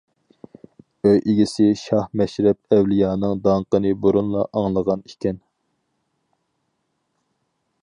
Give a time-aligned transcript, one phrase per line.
[1.09, 5.39] ئۆي ئىگىسى شاھ مەشرەپ ئەۋلىيانىڭ داڭقىنى بۇرۇنلا ئاڭلىغان ئىكەن.